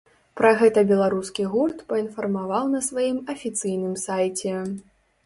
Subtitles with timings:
[0.39, 4.57] Пра гэта беларускі гурт паінфармаваў на сваім афіцыйным сайце.